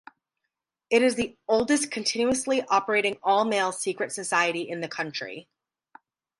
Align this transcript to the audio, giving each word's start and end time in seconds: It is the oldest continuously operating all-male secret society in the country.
It 0.89 1.03
is 1.03 1.13
the 1.13 1.37
oldest 1.47 1.91
continuously 1.91 2.63
operating 2.69 3.19
all-male 3.21 3.71
secret 3.71 4.11
society 4.11 4.67
in 4.67 4.81
the 4.81 4.87
country. 4.87 5.47